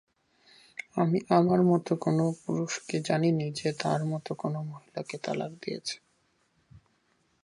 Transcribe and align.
আমি 0.95 1.19
আমার 1.29 1.59
মতো 1.63 1.91
কোনও 1.95 2.25
পুরুষকে 2.41 2.97
জানিনি 3.01 3.47
যে 3.51 3.69
তার 3.79 4.01
মতো 4.05 4.31
কোনও 4.33 4.59
মহিলাকে 4.63 5.15
তালাক 5.17 5.51
দিয়েছে 5.61 5.95